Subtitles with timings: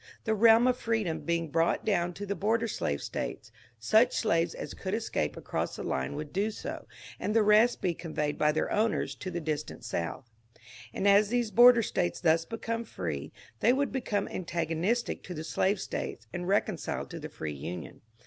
[0.23, 4.73] The realm of freedom being brought down to the border slaye States, such slaves as
[4.73, 6.87] could escape across the line would do so,
[7.19, 10.27] and the rest be con veyed by their owners to the distant South;
[10.91, 15.43] and as these border States thus became free they would become antago nistic to the
[15.43, 18.01] slave States and reconciled to the free Union.